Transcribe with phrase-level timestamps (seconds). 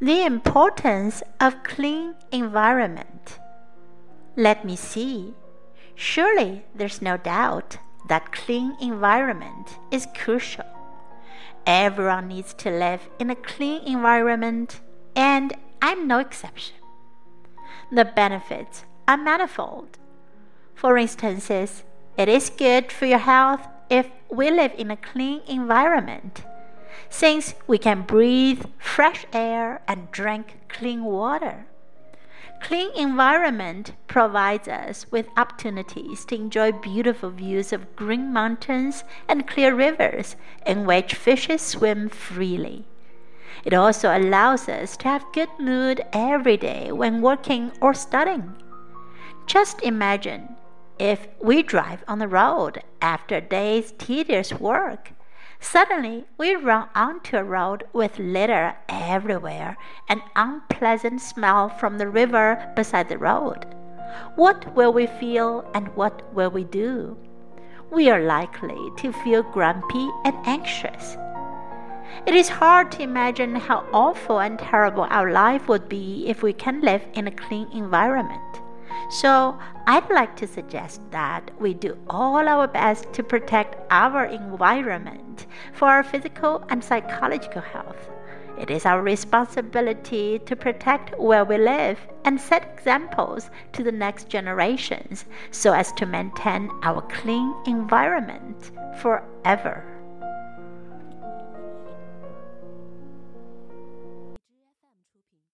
[0.00, 3.38] The importance of clean environment.
[4.36, 5.32] Let me see.
[5.94, 10.66] Surely there's no doubt that clean environment is crucial.
[11.66, 14.82] Everyone needs to live in a clean environment,
[15.16, 16.76] and I'm no exception.
[17.90, 19.96] The benefits are manifold.
[20.74, 26.44] For instance, it is good for your health if we live in a clean environment,
[27.08, 31.66] since we can breathe fresh air and drink clean water.
[32.60, 39.74] Clean environment provides us with opportunities to enjoy beautiful views of green mountains and clear
[39.74, 42.84] rivers in which fishes swim freely.
[43.64, 48.54] It also allows us to have good mood every day when working or studying.
[49.46, 50.56] Just imagine
[50.98, 55.12] if we drive on the road after a day's tedious work
[55.60, 59.76] Suddenly, we run onto a road with litter everywhere,
[60.08, 63.66] an unpleasant smell from the river beside the road.
[64.36, 67.16] What will we feel and what will we do?
[67.90, 71.16] We are likely to feel grumpy and anxious.
[72.26, 76.52] It is hard to imagine how awful and terrible our life would be if we
[76.52, 78.60] can live in a clean environment.
[79.10, 85.46] So, I'd like to suggest that we do all our best to protect our environment
[85.72, 88.10] for our physical and psychological health.
[88.58, 94.28] It is our responsibility to protect where we live and set examples to the next
[94.28, 99.95] generations so as to maintain our clean environment forever.